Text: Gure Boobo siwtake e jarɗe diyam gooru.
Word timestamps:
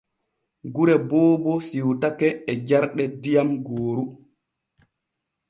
Gure 0.73 0.95
Boobo 1.07 1.51
siwtake 1.67 2.27
e 2.51 2.53
jarɗe 2.67 3.03
diyam 3.21 3.49
gooru. 3.65 4.03